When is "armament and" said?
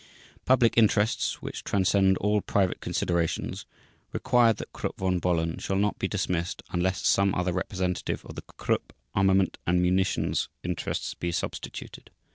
9.13-9.79